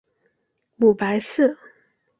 [0.77, 1.55] 母白氏。